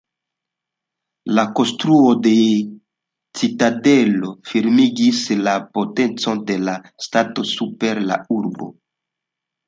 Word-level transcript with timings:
La 1.39 1.41
konstruo 1.57 2.13
de 2.27 2.31
citadelo 3.41 4.31
firmigis 4.51 5.19
la 5.49 5.53
potencon 5.79 6.41
de 6.47 6.57
la 6.69 6.75
ŝtato 7.09 7.45
super 7.51 8.01
la 8.13 8.19
urbo. 8.39 8.71